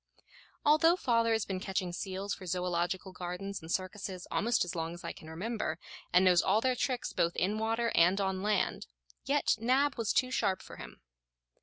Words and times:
Although 0.65 0.95
father 0.95 1.31
has 1.31 1.45
been 1.45 1.59
catching 1.59 1.93
seals 1.93 2.33
for 2.33 2.47
zoological 2.47 3.11
gardens 3.11 3.61
and 3.61 3.71
circuses 3.71 4.25
almost 4.31 4.65
as 4.65 4.73
long 4.75 4.95
as 4.95 5.03
I 5.03 5.11
can 5.13 5.29
remember, 5.29 5.77
and 6.11 6.25
knows 6.25 6.41
all 6.41 6.59
their 6.59 6.75
tricks 6.75 7.13
both 7.13 7.35
in 7.35 7.59
water 7.59 7.91
and 7.93 8.19
on 8.19 8.41
land, 8.41 8.87
yet 9.25 9.57
Nab 9.59 9.99
was 9.99 10.11
too 10.11 10.31
sharp 10.31 10.63
for 10.63 10.77
him. 10.77 11.01